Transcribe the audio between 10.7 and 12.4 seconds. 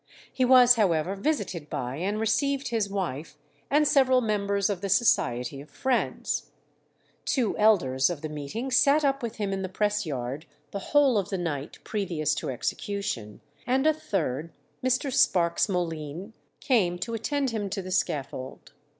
the whole of the night previous